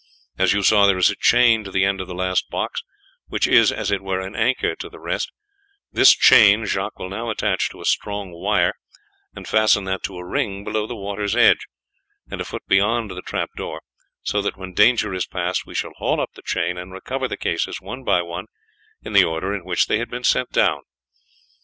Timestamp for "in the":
19.03-19.23